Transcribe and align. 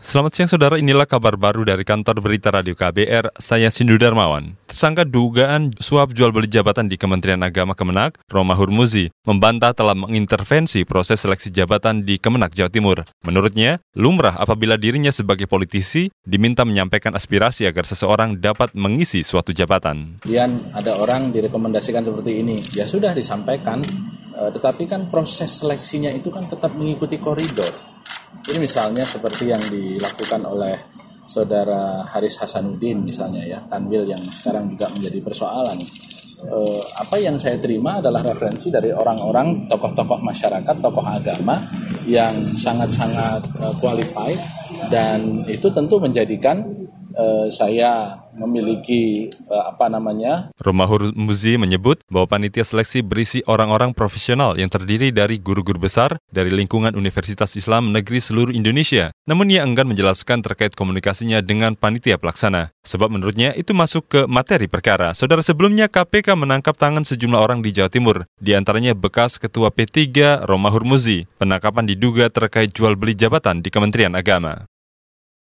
Selamat 0.00 0.32
siang 0.32 0.48
saudara, 0.48 0.80
inilah 0.80 1.04
kabar 1.04 1.36
baru 1.36 1.60
dari 1.60 1.84
kantor 1.84 2.24
berita 2.24 2.48
radio 2.48 2.72
KBR, 2.72 3.36
saya 3.36 3.68
Sindu 3.68 4.00
Darmawan. 4.00 4.56
Tersangka 4.64 5.04
dugaan 5.04 5.76
suap 5.76 6.16
jual 6.16 6.32
beli 6.32 6.48
jabatan 6.48 6.88
di 6.88 6.96
Kementerian 6.96 7.44
Agama 7.44 7.76
Kemenak, 7.76 8.16
Roma 8.32 8.56
Hurmuzi, 8.56 9.12
membantah 9.28 9.76
telah 9.76 9.92
mengintervensi 9.92 10.88
proses 10.88 11.20
seleksi 11.20 11.52
jabatan 11.52 12.08
di 12.08 12.16
Kemenak 12.16 12.56
Jawa 12.56 12.72
Timur. 12.72 13.04
Menurutnya, 13.28 13.84
lumrah 13.92 14.40
apabila 14.40 14.80
dirinya 14.80 15.12
sebagai 15.12 15.44
politisi 15.44 16.08
diminta 16.24 16.64
menyampaikan 16.64 17.12
aspirasi 17.12 17.68
agar 17.68 17.84
seseorang 17.84 18.40
dapat 18.40 18.72
mengisi 18.72 19.20
suatu 19.20 19.52
jabatan. 19.52 20.24
Kemudian 20.24 20.72
ada 20.72 20.96
orang 20.96 21.28
direkomendasikan 21.28 22.08
seperti 22.08 22.40
ini, 22.40 22.56
ya 22.72 22.88
sudah 22.88 23.12
disampaikan, 23.12 23.84
eh, 24.32 24.48
tetapi 24.48 24.88
kan 24.88 25.12
proses 25.12 25.60
seleksinya 25.60 26.08
itu 26.08 26.32
kan 26.32 26.48
tetap 26.48 26.72
mengikuti 26.72 27.20
koridor 27.20 27.89
ini 28.50 28.66
misalnya 28.66 29.06
seperti 29.06 29.54
yang 29.54 29.62
dilakukan 29.70 30.42
oleh 30.42 30.74
saudara 31.22 32.02
Haris 32.10 32.42
Hasanuddin 32.42 33.06
misalnya 33.06 33.46
ya, 33.46 33.58
Tanwil 33.70 34.10
yang 34.10 34.18
sekarang 34.26 34.74
juga 34.74 34.90
menjadi 34.90 35.18
persoalan. 35.22 35.78
Eh, 36.40 36.82
apa 36.98 37.20
yang 37.20 37.38
saya 37.38 37.60
terima 37.62 38.02
adalah 38.02 38.24
referensi 38.26 38.72
dari 38.72 38.90
orang-orang 38.90 39.70
tokoh-tokoh 39.70 40.18
masyarakat, 40.24 40.76
tokoh 40.82 41.04
agama 41.04 41.62
yang 42.10 42.34
sangat-sangat 42.34 43.44
eh, 43.60 43.74
qualified 43.78 44.40
dan 44.90 45.46
itu 45.46 45.70
tentu 45.70 46.02
menjadikan 46.02 46.64
uh, 47.16 47.46
saya 47.50 48.20
memiliki 48.34 49.28
uh, 49.50 49.74
apa 49.74 49.90
namanya. 49.90 50.54
Romahur 50.62 51.10
Muzi 51.14 51.58
menyebut 51.58 52.02
bahwa 52.06 52.30
panitia 52.30 52.62
seleksi 52.62 53.02
berisi 53.02 53.42
orang-orang 53.46 53.92
profesional 53.96 54.54
yang 54.56 54.70
terdiri 54.70 55.10
dari 55.10 55.42
guru-guru 55.42 55.82
besar 55.82 56.16
dari 56.30 56.52
lingkungan 56.54 56.94
Universitas 56.94 57.54
Islam 57.58 57.90
Negeri 57.90 58.22
seluruh 58.22 58.54
Indonesia. 58.54 59.10
Namun 59.26 59.50
ia 59.50 59.66
enggan 59.66 59.90
menjelaskan 59.90 60.42
terkait 60.42 60.74
komunikasinya 60.78 61.42
dengan 61.42 61.74
panitia 61.74 62.16
pelaksana. 62.16 62.70
Sebab 62.86 63.12
menurutnya 63.12 63.52
itu 63.58 63.74
masuk 63.76 64.06
ke 64.08 64.20
materi 64.30 64.70
perkara. 64.70 65.12
Saudara 65.12 65.44
sebelumnya 65.44 65.90
KPK 65.90 66.38
menangkap 66.38 66.78
tangan 66.78 67.04
sejumlah 67.04 67.40
orang 67.40 67.60
di 67.60 67.74
Jawa 67.74 67.90
Timur, 67.92 68.24
di 68.38 68.56
antaranya 68.56 68.96
bekas 68.96 69.36
Ketua 69.36 69.74
P3 69.74 70.46
Romahur 70.46 70.86
Muzi. 70.86 71.26
Penangkapan 71.36 71.84
diduga 71.84 72.30
terkait 72.32 72.72
jual 72.72 72.96
beli 72.96 73.18
jabatan 73.18 73.60
di 73.60 73.68
Kementerian 73.68 74.14
Agama. 74.16 74.69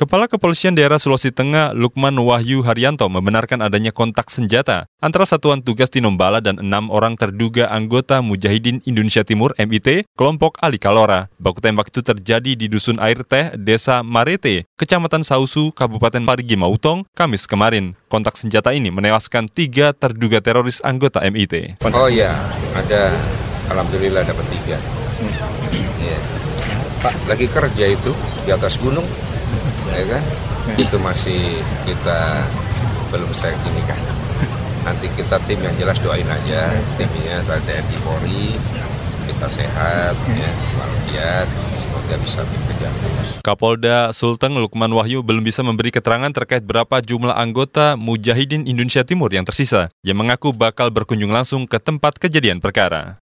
Kepala 0.00 0.32
Kepolisian 0.32 0.72
Daerah 0.72 0.96
Sulawesi 0.96 1.28
Tengah 1.28 1.76
Lukman 1.76 2.16
Wahyu 2.16 2.64
Haryanto 2.64 3.04
membenarkan 3.12 3.60
adanya 3.60 3.92
kontak 3.92 4.32
senjata 4.32 4.88
antara 4.96 5.28
Satuan 5.28 5.60
Tugas 5.60 5.92
Tinombala 5.92 6.40
dan 6.40 6.56
enam 6.56 6.88
orang 6.88 7.20
terduga 7.20 7.68
anggota 7.68 8.24
Mujahidin 8.24 8.80
Indonesia 8.88 9.20
Timur 9.28 9.52
MIT 9.60 10.08
kelompok 10.16 10.56
Ali 10.64 10.80
Kalora. 10.80 11.28
Baku 11.36 11.60
tembak 11.60 11.92
itu 11.92 12.00
terjadi 12.00 12.56
di 12.56 12.72
Dusun 12.72 12.96
Air 12.96 13.28
Teh, 13.28 13.52
Desa 13.60 14.00
Marete, 14.00 14.64
Kecamatan 14.80 15.20
Sausu, 15.20 15.68
Kabupaten 15.76 16.24
Parigi 16.24 16.56
Mautong, 16.56 17.04
Kamis 17.12 17.44
kemarin. 17.44 17.92
Kontak 18.08 18.40
senjata 18.40 18.72
ini 18.72 18.88
menewaskan 18.88 19.52
tiga 19.52 19.92
terduga 19.92 20.40
teroris 20.40 20.80
anggota 20.80 21.20
MIT. 21.28 21.76
Oh 21.92 22.08
iya, 22.08 22.32
ada. 22.72 23.12
Alhamdulillah 23.68 24.24
dapat 24.24 24.48
tiga. 24.48 24.80
Ya. 26.00 26.16
Pak, 27.04 27.16
lagi 27.28 27.44
kerja 27.52 27.84
itu 27.84 28.16
di 28.44 28.50
atas 28.52 28.80
gunung, 28.80 29.04
ya 29.94 30.06
kan? 30.16 30.22
Itu 30.78 30.96
masih 31.02 31.60
kita 31.84 32.46
belum 33.10 33.30
saya 33.34 33.54
ini 33.54 33.82
kan. 33.84 34.00
Nanti 34.86 35.06
kita 35.12 35.36
tim 35.44 35.60
yang 35.60 35.76
jelas 35.76 35.98
doain 36.00 36.26
aja. 36.26 36.72
Timnya 36.96 37.44
TNI 37.44 37.96
Polri 38.00 38.56
kita 39.30 39.46
sehat 39.46 40.14
ya. 40.16 40.50
walafiat 40.74 41.46
semoga 41.72 42.16
bisa 42.18 42.42
terus. 42.42 43.28
Kapolda 43.46 44.10
Sulteng 44.10 44.58
Lukman 44.58 44.90
Wahyu 44.90 45.22
belum 45.22 45.46
bisa 45.46 45.62
memberi 45.62 45.94
keterangan 45.94 46.28
terkait 46.34 46.66
berapa 46.66 46.98
jumlah 46.98 47.38
anggota 47.38 47.94
Mujahidin 47.94 48.66
Indonesia 48.66 49.06
Timur 49.06 49.30
yang 49.30 49.46
tersisa. 49.46 49.88
Yang 50.02 50.18
mengaku 50.18 50.50
bakal 50.50 50.90
berkunjung 50.90 51.30
langsung 51.30 51.64
ke 51.70 51.78
tempat 51.78 52.18
kejadian 52.18 52.58
perkara. 52.58 53.22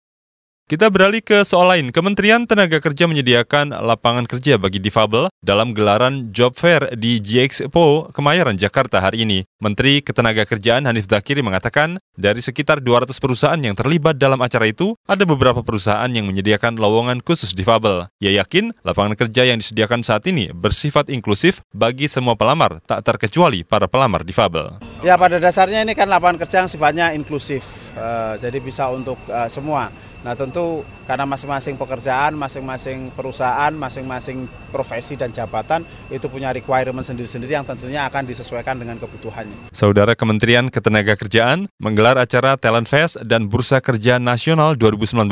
Kita 0.69 0.93
beralih 0.93 1.25
ke 1.25 1.49
soal 1.49 1.65
lain. 1.73 1.89
Kementerian 1.97 2.45
Tenaga 2.45 2.77
Kerja 2.77 3.09
menyediakan 3.09 3.73
lapangan 3.73 4.29
kerja 4.29 4.61
bagi 4.61 4.77
difabel 4.77 5.33
dalam 5.41 5.73
gelaran 5.73 6.29
Job 6.29 6.61
Fair 6.61 6.93
di 6.93 7.25
GXPO 7.25 8.13
Kemayoran, 8.13 8.61
Jakarta 8.61 9.01
hari 9.01 9.25
ini. 9.25 9.49
Menteri 9.65 10.05
Ketenagakerjaan 10.05 10.85
Hanif 10.85 11.09
Dakiri 11.09 11.41
mengatakan, 11.41 11.97
dari 12.21 12.45
sekitar 12.45 12.85
200 12.85 13.17
perusahaan 13.17 13.57
yang 13.57 13.73
terlibat 13.73 14.21
dalam 14.21 14.37
acara 14.45 14.69
itu, 14.69 14.93
ada 15.09 15.25
beberapa 15.25 15.65
perusahaan 15.65 16.13
yang 16.13 16.29
menyediakan 16.29 16.77
lowongan 16.77 17.25
khusus 17.25 17.57
difabel. 17.57 18.05
Ia 18.21 18.45
yakin 18.45 18.77
lapangan 18.85 19.17
kerja 19.17 19.49
yang 19.49 19.65
disediakan 19.65 20.05
saat 20.05 20.29
ini 20.29 20.53
bersifat 20.53 21.09
inklusif 21.09 21.65
bagi 21.73 22.13
semua 22.13 22.37
pelamar, 22.37 22.85
tak 22.85 23.09
terkecuali 23.09 23.65
para 23.65 23.89
pelamar 23.89 24.21
difabel. 24.21 24.77
Ya 25.01 25.17
pada 25.17 25.41
dasarnya 25.41 25.81
ini 25.81 25.97
kan 25.97 26.13
lapangan 26.13 26.45
kerja 26.45 26.61
yang 26.61 26.69
sifatnya 26.69 27.17
inklusif, 27.17 27.97
uh, 27.97 28.37
jadi 28.37 28.61
bisa 28.61 28.93
untuk 28.93 29.17
uh, 29.33 29.49
semua 29.49 29.89
Nah 30.27 30.35
tentu 30.35 30.83
karena 31.07 31.25
masing-masing 31.25 31.79
pekerjaan, 31.79 32.35
masing-masing 32.35 33.15
perusahaan, 33.15 33.71
masing-masing 33.71 34.51
profesi 34.75 35.15
dan 35.15 35.31
jabatan 35.31 35.87
itu 36.11 36.27
punya 36.27 36.51
requirement 36.51 37.07
sendiri-sendiri 37.07 37.55
yang 37.55 37.67
tentunya 37.67 38.03
akan 38.11 38.27
disesuaikan 38.27 38.77
dengan 38.83 38.99
kebutuhannya. 38.99 39.71
Saudara 39.71 40.19
Kementerian 40.19 40.69
Ketenagakerjaan 40.69 41.71
menggelar 41.79 42.19
acara 42.19 42.59
Talent 42.59 42.91
Fest 42.91 43.21
dan 43.23 43.47
Bursa 43.47 43.79
Kerja 43.79 44.19
Nasional 44.19 44.75
2019 44.75 45.23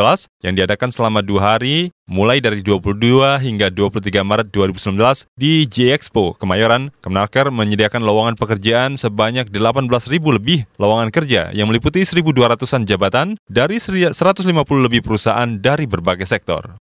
yang 0.47 0.55
diadakan 0.55 0.95
selama 0.95 1.21
dua 1.21 1.57
hari 1.57 1.91
mulai 2.07 2.39
dari 2.39 2.63
22 2.63 3.43
hingga 3.43 3.67
23 3.69 4.23
Maret 4.23 4.49
2019 4.55 5.27
di 5.35 5.67
J-Expo 5.67 6.39
Kemayoran, 6.39 6.95
Kemenaker 7.03 7.51
menyediakan 7.51 8.07
lowongan 8.07 8.39
pekerjaan 8.39 8.95
sebanyak 8.95 9.51
18.000 9.51 9.91
lebih 10.23 10.71
lowongan 10.79 11.11
kerja 11.11 11.51
yang 11.51 11.67
meliputi 11.67 12.07
1.200-an 12.07 12.87
jabatan 12.87 13.35
dari 13.51 13.83
150 13.83 14.15
lebih 14.87 15.03
perusahaan 15.03 15.59
dari 15.59 15.91
berbagai 15.91 16.25
sektor. 16.31 16.79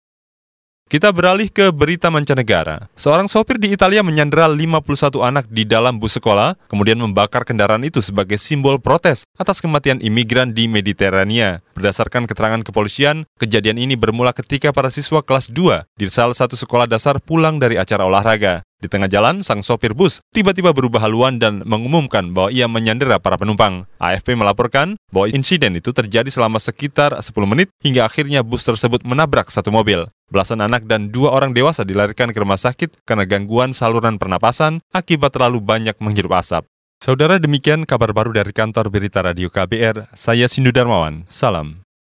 Kita 0.85 1.09
beralih 1.09 1.49
ke 1.49 1.73
berita 1.73 2.13
mancanegara. 2.13 2.93
Seorang 2.93 3.25
sopir 3.25 3.57
di 3.57 3.73
Italia 3.73 4.05
menyandera 4.05 4.45
51 4.45 5.17
anak 5.17 5.49
di 5.49 5.65
dalam 5.65 5.97
bus 5.97 6.21
sekolah, 6.21 6.53
kemudian 6.69 7.01
membakar 7.01 7.41
kendaraan 7.41 7.81
itu 7.81 8.05
sebagai 8.05 8.37
simbol 8.37 8.77
protes 8.77 9.25
atas 9.33 9.65
kematian 9.65 9.97
imigran 9.97 10.53
di 10.53 10.69
Mediterania. 10.69 11.65
Berdasarkan 11.73 12.29
keterangan 12.29 12.61
kepolisian, 12.61 13.25
kejadian 13.41 13.81
ini 13.81 13.97
bermula 13.97 14.29
ketika 14.37 14.69
para 14.69 14.93
siswa 14.93 15.25
kelas 15.25 15.49
2 15.49 15.89
di 15.97 16.05
salah 16.05 16.37
satu 16.37 16.53
sekolah 16.53 16.85
dasar 16.85 17.17
pulang 17.17 17.57
dari 17.57 17.81
acara 17.81 18.05
olahraga. 18.05 18.61
Di 18.77 18.85
tengah 18.85 19.09
jalan, 19.09 19.41
sang 19.41 19.65
sopir 19.65 19.97
bus 19.97 20.21
tiba-tiba 20.37 20.69
berubah 20.69 21.01
haluan 21.01 21.41
dan 21.41 21.65
mengumumkan 21.65 22.29
bahwa 22.29 22.53
ia 22.53 22.69
menyandera 22.69 23.17
para 23.17 23.41
penumpang. 23.41 23.89
AFP 23.97 24.37
melaporkan 24.37 25.01
bahwa 25.09 25.33
insiden 25.33 25.73
itu 25.73 25.89
terjadi 25.89 26.29
selama 26.29 26.61
sekitar 26.61 27.17
10 27.17 27.33
menit 27.49 27.73
hingga 27.81 28.05
akhirnya 28.05 28.45
bus 28.45 28.61
tersebut 28.61 29.01
menabrak 29.01 29.49
satu 29.49 29.73
mobil. 29.73 30.05
Belasan 30.25 30.57
anak 30.65 30.89
dan 30.89 31.13
dua 31.13 31.29
orang 31.37 31.53
dewasa 31.53 31.85
dilarikan 31.85 32.33
ke 32.33 32.37
rumah 32.41 32.57
sakit 32.57 33.05
karena 33.05 33.29
gangguan 33.29 33.77
saluran 33.77 34.17
pernapasan 34.17 34.81
akibat 34.89 35.29
terlalu 35.37 35.61
banyak 35.61 35.93
menghirup 36.01 36.33
asap. 36.41 36.65
Saudara 36.97 37.37
demikian 37.37 37.85
kabar 37.85 38.09
baru 38.09 38.33
dari 38.33 38.49
kantor 38.49 38.89
berita 38.89 39.21
radio 39.21 39.53
KBR, 39.53 40.09
saya 40.17 40.49
Sindu 40.49 40.73
Darmawan, 40.73 41.29
salam. 41.29 41.84